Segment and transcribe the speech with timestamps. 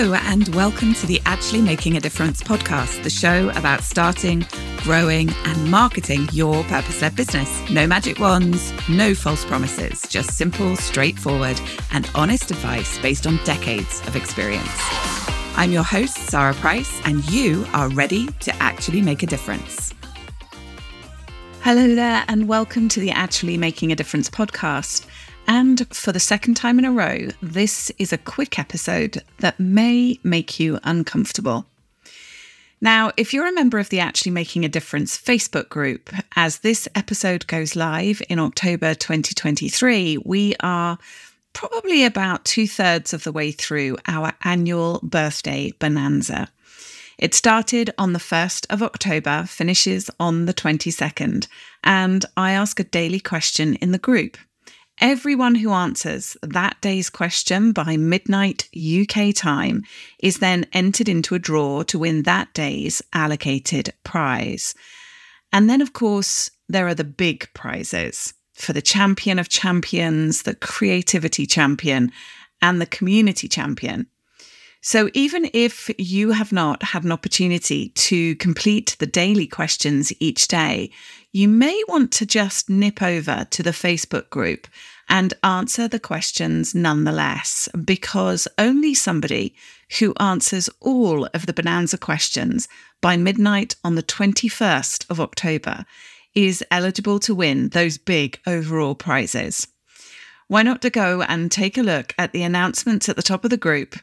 [0.00, 5.28] Hello, and welcome to the Actually Making a Difference podcast, the show about starting, growing,
[5.44, 7.68] and marketing your purpose led business.
[7.68, 14.00] No magic wands, no false promises, just simple, straightforward, and honest advice based on decades
[14.06, 14.70] of experience.
[15.56, 19.92] I'm your host, Sara Price, and you are ready to actually make a difference.
[21.62, 25.06] Hello there, and welcome to the Actually Making a Difference podcast.
[25.48, 30.20] And for the second time in a row, this is a quick episode that may
[30.22, 31.64] make you uncomfortable.
[32.82, 36.86] Now, if you're a member of the Actually Making a Difference Facebook group, as this
[36.94, 40.98] episode goes live in October 2023, we are
[41.54, 46.50] probably about two thirds of the way through our annual birthday bonanza.
[47.16, 51.48] It started on the 1st of October, finishes on the 22nd,
[51.82, 54.36] and I ask a daily question in the group.
[55.00, 59.84] Everyone who answers that day's question by midnight UK time
[60.18, 64.74] is then entered into a draw to win that day's allocated prize.
[65.52, 70.56] And then, of course, there are the big prizes for the champion of champions, the
[70.56, 72.10] creativity champion,
[72.60, 74.08] and the community champion.
[74.80, 80.46] So, even if you have not had an opportunity to complete the daily questions each
[80.46, 80.90] day,
[81.32, 84.68] you may want to just nip over to the Facebook group
[85.08, 89.54] and answer the questions nonetheless, because only somebody
[89.98, 92.68] who answers all of the Bonanza questions
[93.00, 95.86] by midnight on the 21st of October
[96.34, 99.66] is eligible to win those big overall prizes.
[100.46, 103.50] Why not to go and take a look at the announcements at the top of
[103.50, 103.96] the group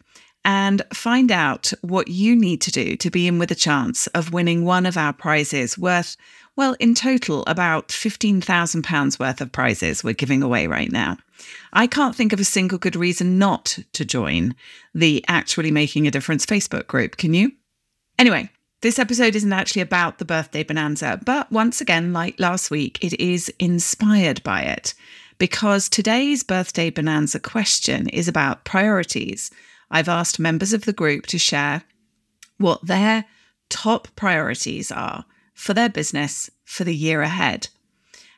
[0.46, 4.32] and find out what you need to do to be in with a chance of
[4.32, 6.16] winning one of our prizes worth,
[6.56, 11.18] well, in total, about £15,000 worth of prizes we're giving away right now.
[11.74, 14.56] I can't think of a single good reason not to join
[14.94, 17.52] the Actually Making a Difference Facebook group, can you?
[18.20, 18.52] Anyway,
[18.82, 23.20] this episode isn't actually about the birthday bonanza, but once again, like last week, it
[23.20, 24.94] is inspired by it
[25.40, 29.50] because today's birthday bonanza question is about priorities
[29.90, 31.84] I've asked members of the group to share
[32.58, 33.26] what their
[33.70, 37.70] top priorities are for their business for the year ahead.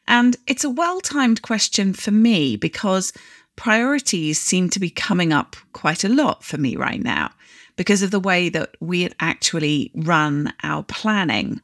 [0.07, 3.11] And it's a well timed question for me because
[3.55, 7.31] priorities seem to be coming up quite a lot for me right now
[7.75, 11.61] because of the way that we actually run our planning.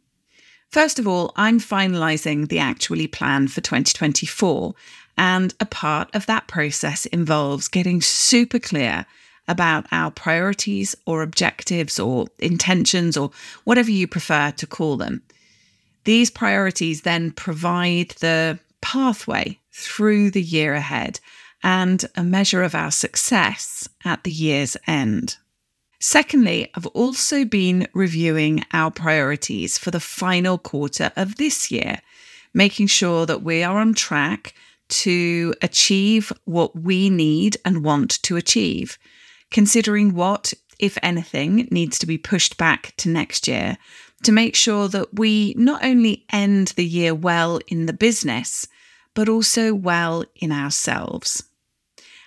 [0.70, 4.74] First of all, I'm finalising the actually plan for 2024,
[5.18, 9.06] and a part of that process involves getting super clear
[9.48, 13.32] about our priorities or objectives or intentions or
[13.64, 15.22] whatever you prefer to call them.
[16.06, 21.20] These priorities then provide the pathway through the year ahead
[21.64, 25.38] and a measure of our success at the year's end.
[26.00, 32.02] Secondly, I've also been reviewing our priorities for the final quarter of this year,
[32.54, 34.54] making sure that we are on track
[34.90, 38.98] to achieve what we need and want to achieve
[39.54, 43.78] considering what, if anything, needs to be pushed back to next year
[44.24, 48.68] to make sure that we not only end the year well in the business,
[49.14, 51.44] but also well in ourselves.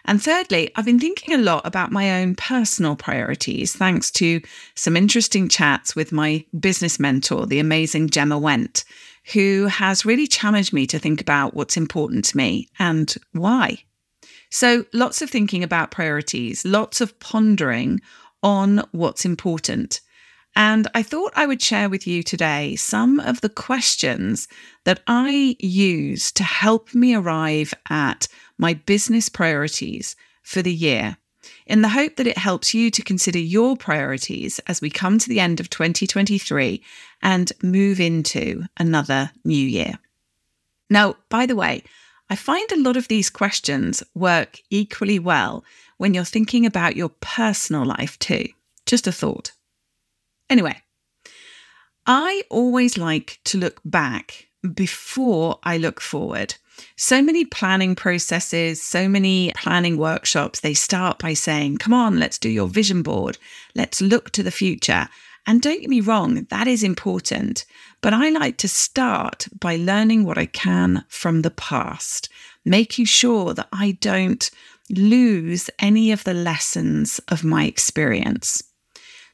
[0.04, 4.40] And thirdly, I've been thinking a lot about my own personal priorities, thanks to
[4.76, 8.84] some interesting chats with my business mentor, the amazing Gemma Went,
[9.32, 13.82] who has really challenged me to think about what's important to me and why.
[14.56, 18.00] So, lots of thinking about priorities, lots of pondering
[18.42, 20.00] on what's important.
[20.54, 24.48] And I thought I would share with you today some of the questions
[24.84, 31.18] that I use to help me arrive at my business priorities for the year,
[31.66, 35.28] in the hope that it helps you to consider your priorities as we come to
[35.28, 36.82] the end of 2023
[37.20, 39.98] and move into another new year.
[40.88, 41.82] Now, by the way,
[42.28, 45.64] I find a lot of these questions work equally well
[45.96, 48.48] when you're thinking about your personal life too.
[48.84, 49.52] Just a thought.
[50.50, 50.82] Anyway,
[52.06, 56.54] I always like to look back before I look forward.
[56.96, 62.38] So many planning processes, so many planning workshops, they start by saying, Come on, let's
[62.38, 63.38] do your vision board.
[63.74, 65.08] Let's look to the future.
[65.46, 67.64] And don't get me wrong, that is important.
[68.00, 72.28] But I like to start by learning what I can from the past,
[72.64, 74.50] making sure that I don't
[74.90, 78.62] lose any of the lessons of my experience.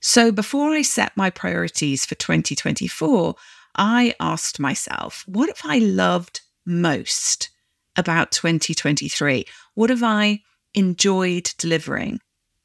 [0.00, 3.34] So before I set my priorities for 2024,
[3.76, 7.50] I asked myself, what have I loved most
[7.96, 9.46] about 2023?
[9.74, 10.40] What have I
[10.74, 12.20] enjoyed delivering?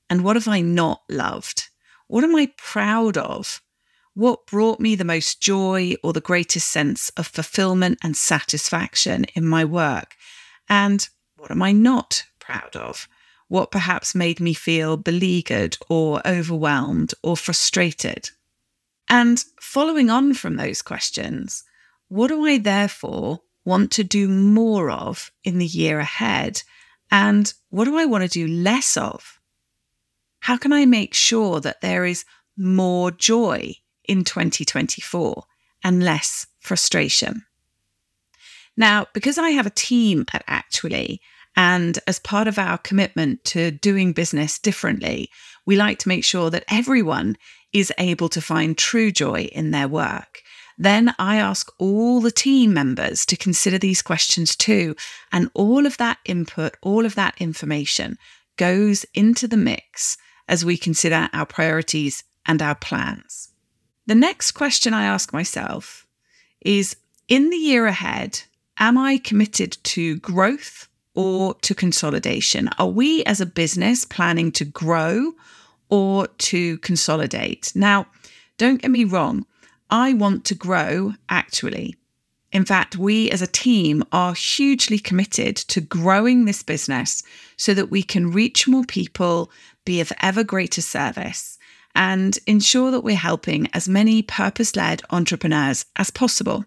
[0.10, 1.70] And what have I not loved?
[2.07, 3.62] What am I proud of?
[4.13, 9.45] What brought me the most joy or the greatest sense of fulfillment and satisfaction in
[9.45, 10.15] my work?
[10.68, 11.07] And
[11.38, 13.07] what am I not proud of?
[13.48, 18.31] What perhaps made me feel beleaguered or overwhelmed or frustrated?
[19.09, 21.63] And following on from those questions,
[22.07, 26.63] what do I therefore want to do more of in the year ahead?
[27.12, 29.37] And what do I want to do less of?
[30.48, 32.24] How can I make sure that there is
[32.56, 33.74] more joy
[34.06, 35.44] in 2024
[35.84, 37.44] and less frustration?
[38.78, 41.20] Now, because I have a team at Actually,
[41.58, 45.30] and as part of our commitment to doing business differently,
[45.66, 47.36] we like to make sure that everyone
[47.74, 50.44] is able to find true joy in their work.
[50.78, 54.96] Then I ask all the team members to consider these questions too.
[55.30, 58.18] And all of that input, all of that information
[58.56, 60.18] goes into the mix
[60.48, 63.50] as we consider our priorities and our plans.
[64.06, 66.08] The next question I ask myself
[66.62, 66.96] is
[67.28, 68.42] in the year ahead,
[68.80, 72.70] am I committed to growth or to consolidation?
[72.78, 75.34] Are we as a business planning to grow
[75.90, 77.74] or to consolidate?
[77.76, 78.08] Now,
[78.58, 79.46] don't get me wrong,
[79.90, 81.96] I want to grow actually.
[82.52, 87.24] In fact, we as a team are hugely committed to growing this business
[87.58, 89.52] so that we can reach more people,
[89.88, 91.57] be of ever greater service,
[91.95, 96.66] and ensure that we're helping as many purpose led entrepreneurs as possible.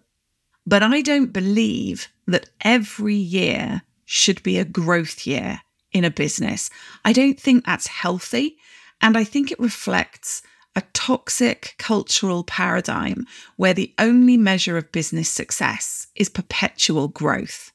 [0.65, 6.69] But I don't believe that every year should be a growth year in a business.
[7.05, 8.57] I don't think that's healthy.
[9.01, 10.41] And I think it reflects
[10.75, 13.25] a toxic cultural paradigm
[13.55, 17.71] where the only measure of business success is perpetual growth.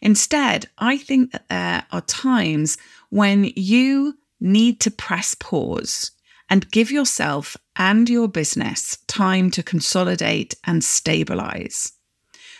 [0.00, 2.76] Instead, I think that there are times
[3.10, 6.12] when you need to press pause
[6.48, 11.92] and give yourself and your business time to consolidate and stabilize.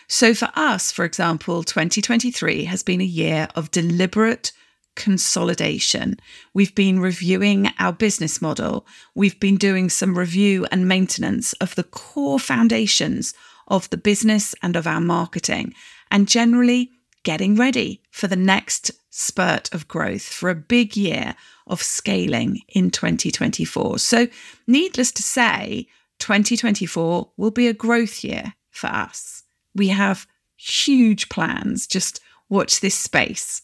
[0.07, 4.51] So, for us, for example, 2023 has been a year of deliberate
[4.95, 6.17] consolidation.
[6.53, 8.85] We've been reviewing our business model.
[9.13, 13.33] We've been doing some review and maintenance of the core foundations
[13.67, 15.73] of the business and of our marketing,
[16.11, 16.91] and generally
[17.25, 21.35] getting ready for the next spurt of growth for a big year
[21.67, 23.99] of scaling in 2024.
[23.99, 24.27] So,
[24.67, 25.87] needless to say,
[26.19, 29.43] 2024 will be a growth year for us.
[29.73, 31.87] We have huge plans.
[31.87, 33.63] Just watch this space.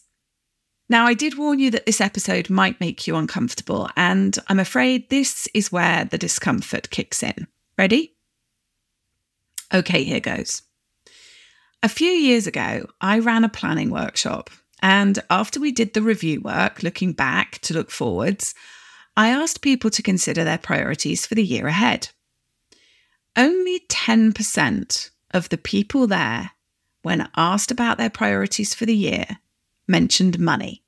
[0.88, 5.08] Now, I did warn you that this episode might make you uncomfortable, and I'm afraid
[5.08, 7.46] this is where the discomfort kicks in.
[7.78, 8.14] Ready?
[9.72, 10.62] Okay, here goes.
[11.84, 14.50] A few years ago, I ran a planning workshop,
[14.80, 18.54] and after we did the review work, looking back to look forwards,
[19.16, 22.10] I asked people to consider their priorities for the year ahead.
[23.36, 26.52] Only 10% of the people there,
[27.02, 29.26] when asked about their priorities for the year,
[29.88, 30.81] mentioned money.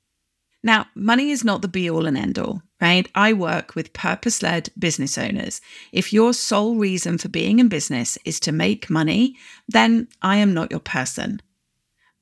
[0.65, 3.07] Now, money is not the be all and end all, right?
[3.13, 5.61] I work with purpose led business owners.
[5.91, 9.35] If your sole reason for being in business is to make money,
[9.67, 11.39] then I am not your person.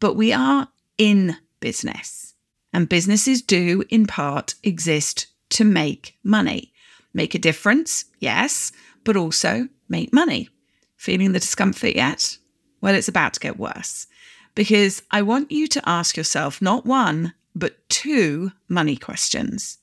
[0.01, 0.67] But we are
[0.97, 2.33] in business,
[2.73, 6.73] and businesses do, in part, exist to make money.
[7.13, 8.73] Make a difference, yes,
[9.05, 10.49] but also make money.
[10.97, 12.37] Feeling the discomfort yet?
[12.81, 14.07] Well, it's about to get worse
[14.53, 19.77] because I want you to ask yourself not one, but two money questions.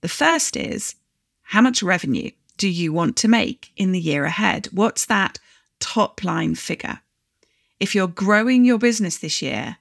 [0.00, 0.96] The first is
[1.42, 4.68] how much revenue do you want to make in the year ahead?
[4.72, 5.38] What's that
[5.80, 7.00] top line figure?
[7.80, 9.78] If you're growing your business this year,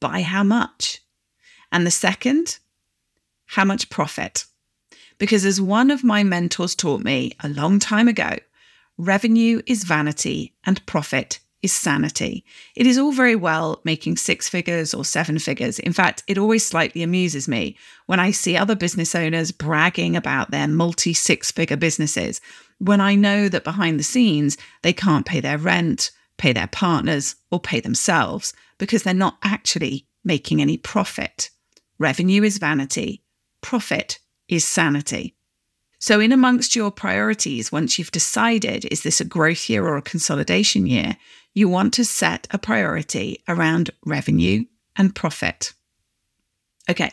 [0.00, 1.02] by how much?
[1.72, 2.58] And the second,
[3.46, 4.44] how much profit?
[5.18, 8.36] Because as one of my mentors taught me a long time ago,
[8.98, 12.44] Revenue is vanity and profit is sanity.
[12.76, 15.78] It is all very well making six figures or seven figures.
[15.80, 20.52] In fact, it always slightly amuses me when I see other business owners bragging about
[20.52, 22.40] their multi six figure businesses
[22.78, 27.36] when I know that behind the scenes they can't pay their rent, pay their partners,
[27.50, 31.50] or pay themselves because they're not actually making any profit.
[31.98, 33.22] Revenue is vanity,
[33.60, 34.18] profit
[34.48, 35.35] is sanity.
[36.06, 40.02] So, in amongst your priorities, once you've decided, is this a growth year or a
[40.02, 41.16] consolidation year,
[41.52, 45.72] you want to set a priority around revenue and profit.
[46.88, 47.10] Okay,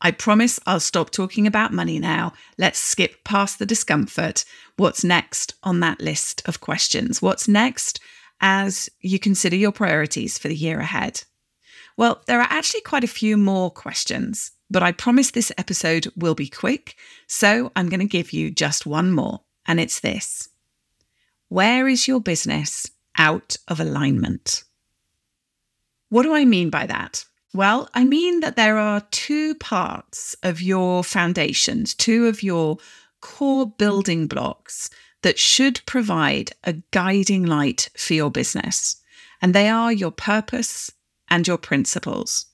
[0.00, 2.32] I promise I'll stop talking about money now.
[2.56, 4.46] Let's skip past the discomfort.
[4.78, 7.20] What's next on that list of questions?
[7.20, 8.00] What's next
[8.40, 11.24] as you consider your priorities for the year ahead?
[11.98, 16.34] Well, there are actually quite a few more questions but I promise this episode will
[16.34, 20.48] be quick, so I'm going to give you just one more, and it's this
[21.48, 24.64] Where is your business out of alignment?
[26.08, 27.24] What do I mean by that?
[27.54, 32.78] Well, I mean that there are two parts of your foundations, two of your
[33.20, 34.90] core building blocks
[35.22, 38.96] that should provide a guiding light for your business.
[39.40, 40.90] And they are your purpose
[41.28, 42.46] and your principles.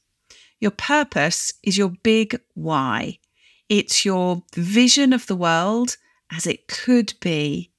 [0.60, 3.18] Your purpose is your big why.
[3.68, 5.96] It's your vision of the world
[6.30, 7.72] as it could be,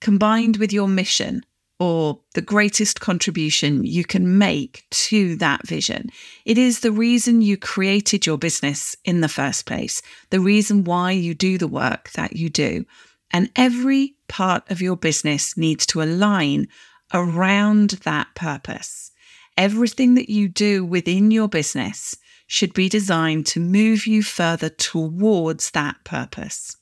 [0.00, 1.42] combined with your mission
[1.78, 6.10] or the greatest contribution you can make to that vision.
[6.44, 10.00] It is the reason you created your business in the first place,
[10.30, 12.86] the reason why you do the work that you do.
[13.30, 16.68] And every part of your business needs to align
[17.12, 19.10] around that purpose.
[19.56, 25.70] Everything that you do within your business should be designed to move you further towards
[25.72, 26.76] that purpose.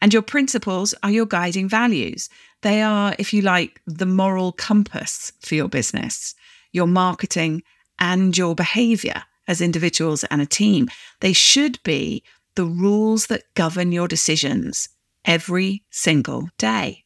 [0.00, 2.28] And your principles are your guiding values.
[2.62, 6.34] They are, if you like, the moral compass for your business,
[6.72, 7.62] your marketing,
[7.98, 10.88] and your behavior as individuals and a team.
[11.20, 12.24] They should be
[12.56, 14.88] the rules that govern your decisions
[15.24, 17.04] every single day.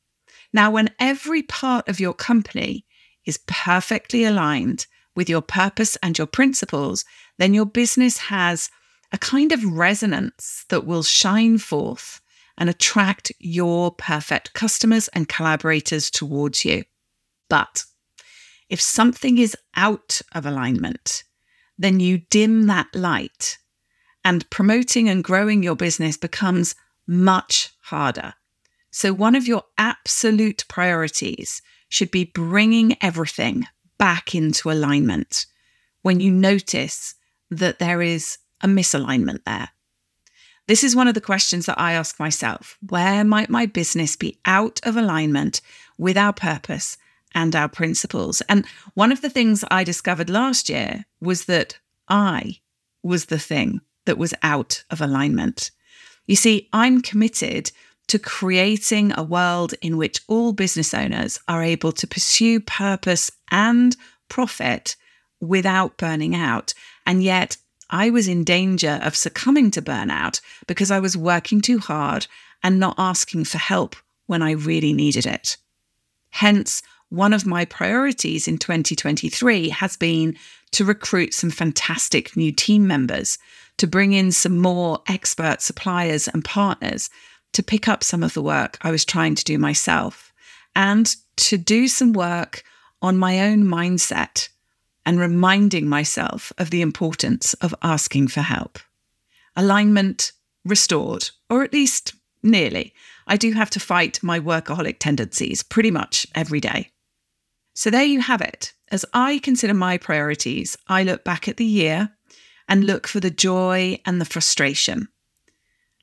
[0.53, 2.85] Now, when every part of your company
[3.25, 4.87] is perfectly aligned
[5.19, 7.05] with your purpose and your principles,
[7.39, 8.71] then your business has
[9.11, 12.21] a kind of resonance that will shine forth
[12.57, 16.85] and attract your perfect customers and collaborators towards you.
[17.51, 17.83] But
[18.69, 21.25] if something is out of alignment,
[21.77, 23.59] then you dim that light
[24.25, 26.77] and promoting and growing your business becomes
[27.09, 28.35] much harder.
[28.93, 33.67] So, one of your absolute priorities should be bringing everything
[33.99, 35.47] back into alignment
[36.03, 37.15] when you notice
[37.51, 39.71] that there is a misalignment there.
[40.67, 42.77] This is one of the questions that I ask myself.
[42.87, 45.61] Where might my business be out of alignment
[45.97, 46.99] with our purpose
[47.35, 48.43] and our principles?
[48.51, 51.79] And one of the things I discovered last year was that
[52.09, 52.61] I
[53.03, 55.71] was the thing that was out of alignment.
[56.27, 57.73] You see, I'm committed
[58.09, 63.97] to creating a world in which all business owners are able to pursue purpose and
[64.29, 64.97] profit
[65.41, 66.75] without burning out.
[67.07, 67.57] And yet,
[67.91, 72.27] I was in danger of succumbing to burnout because I was working too hard
[72.63, 73.97] and not asking for help
[74.27, 75.57] when I really needed it.
[76.31, 80.37] Hence, one of my priorities in 2023 has been
[80.73, 83.39] to recruit some fantastic new team members,
[83.79, 87.09] to bring in some more expert suppliers and partners
[87.53, 90.33] to pick up some of the work I was trying to do myself,
[90.75, 92.63] and to do some work
[93.01, 94.49] on my own mindset
[95.07, 98.79] and reminding myself of the importance of asking for help.
[99.57, 100.33] Alignment
[100.65, 102.93] restored, or at least nearly.
[103.27, 106.91] I do have to fight my workaholic tendencies pretty much every day.
[107.75, 108.73] So there you have it.
[108.91, 112.11] As I consider my priorities, I look back at the year
[112.69, 115.09] and look for the joy and the frustration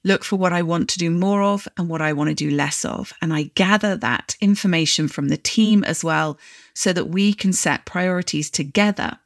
[0.05, 2.49] look for what I want to do more of and what I want to do
[2.49, 3.11] less of.
[3.21, 6.37] And I gather that information from the team as well,
[6.73, 9.17] so that we can set priorities together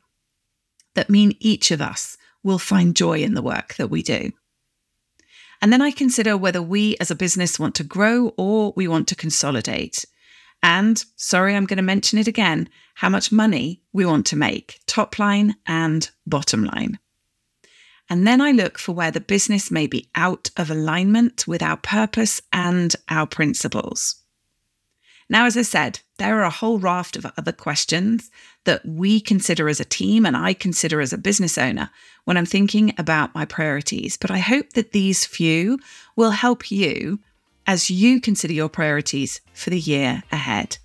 [0.95, 4.31] that mean each of us will find joy in the work that we do.
[5.61, 9.09] And then I consider whether we as a business want to grow or we want
[9.09, 10.05] to consolidate.
[10.63, 14.79] And sorry, I'm going to mention it again how much money we want to make,
[14.87, 16.99] top line and bottom line.
[18.09, 21.77] And then I look for where the business may be out of alignment with our
[21.77, 24.15] purpose and our principles.
[25.29, 28.31] Now, as I said, there are a whole raft of other questions
[28.65, 31.91] that we consider as a team and I consider as a business owner
[32.25, 34.17] when I'm thinking about my priorities.
[34.17, 35.77] But I hope that these few
[36.15, 37.19] will help you
[37.67, 40.79] as you consider your priorities for the year ahead.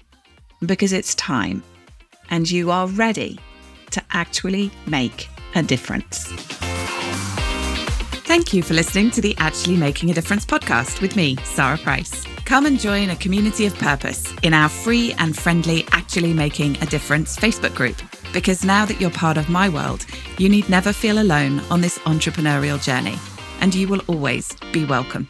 [0.65, 1.63] Because it's time
[2.29, 3.41] and you are ready
[3.93, 6.64] to actually make a difference.
[8.25, 12.25] Thank you for listening to the Actually Making a Difference podcast with me, Sara Price.
[12.47, 16.87] Come and join a community of purpose in our free and friendly Actually Making a
[16.87, 17.97] Difference Facebook group.
[18.33, 20.07] Because now that you're part of my world,
[20.39, 23.19] you need never feel alone on this entrepreneurial journey,
[23.61, 25.29] and you will always be welcome.